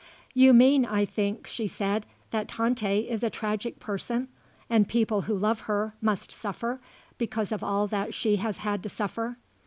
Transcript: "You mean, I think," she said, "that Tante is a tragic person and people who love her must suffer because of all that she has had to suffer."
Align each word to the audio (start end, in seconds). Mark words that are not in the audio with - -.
"You 0.33 0.51
mean, 0.51 0.83
I 0.83 1.05
think," 1.05 1.45
she 1.45 1.67
said, 1.67 2.07
"that 2.31 2.47
Tante 2.47 3.07
is 3.07 3.21
a 3.21 3.29
tragic 3.29 3.79
person 3.79 4.29
and 4.67 4.87
people 4.87 5.21
who 5.21 5.37
love 5.37 5.59
her 5.69 5.93
must 6.01 6.31
suffer 6.31 6.81
because 7.19 7.51
of 7.51 7.63
all 7.63 7.85
that 7.85 8.11
she 8.11 8.37
has 8.37 8.57
had 8.57 8.81
to 8.81 8.89
suffer." 8.89 9.37